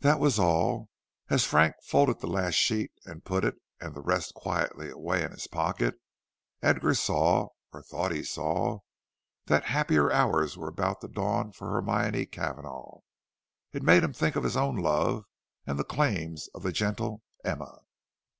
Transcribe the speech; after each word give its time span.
That 0.00 0.18
was 0.18 0.40
all. 0.40 0.88
As 1.30 1.44
Frank 1.44 1.76
folded 1.84 2.18
the 2.18 2.26
last 2.26 2.54
sheet 2.54 2.90
and 3.04 3.24
put 3.24 3.44
it 3.44 3.58
and 3.80 3.94
the 3.94 4.00
rest 4.02 4.34
quietly 4.34 4.90
away 4.90 5.22
in 5.22 5.30
his 5.30 5.46
pocket, 5.46 6.00
Edgar 6.62 6.94
saw, 6.94 7.50
or 7.72 7.80
thought 7.80 8.10
he 8.10 8.24
saw, 8.24 8.80
that 9.46 9.66
happier 9.66 10.10
hours 10.10 10.56
were 10.56 10.66
about 10.66 11.00
to 11.02 11.06
dawn 11.06 11.52
for 11.52 11.70
Hermione 11.70 12.26
Cavanagh. 12.26 13.02
It 13.72 13.84
made 13.84 14.02
him 14.02 14.12
think 14.12 14.34
of 14.34 14.42
his 14.42 14.56
own 14.56 14.74
love 14.74 15.26
and 15.64 15.78
of 15.78 15.78
the 15.78 15.94
claims 15.94 16.48
of 16.56 16.64
the 16.64 16.72
gentle 16.72 17.22
Emma. 17.44 17.82